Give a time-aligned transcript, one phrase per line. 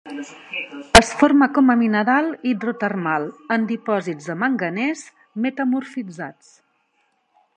[0.99, 5.05] Es forma com a mineral hidrotermal en dipòsits de manganès
[5.47, 6.53] metamorfitzats.